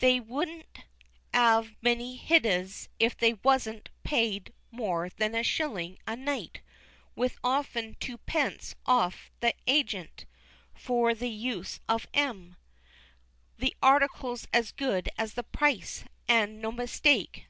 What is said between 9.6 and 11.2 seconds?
hagent) for